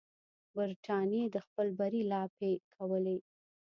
[0.55, 3.17] برټانیې د خپل بری لاپې کولې.